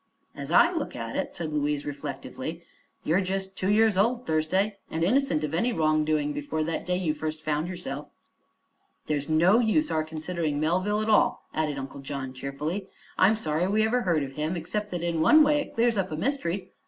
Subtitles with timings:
[0.33, 2.63] "As I look at it," said Louise reflectively,
[3.03, 6.97] "you are just two years old, Thursday, and innocent of any wrongdoing before that day
[6.97, 8.07] you first found yourself."
[9.05, 12.87] "There's no use our considering Melville at all," added Uncle John cheerfully.
[13.19, 16.09] "I'm sorry we ever heard of him, except that in one way it clears up
[16.11, 16.71] a mystery.